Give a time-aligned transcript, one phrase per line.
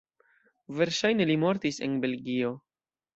[0.79, 2.51] Verŝajne li mortis en Belgio.